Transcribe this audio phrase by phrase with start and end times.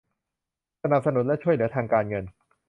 [0.83, 2.25] สนับสนุนและช่วยเหลือทางการเงิน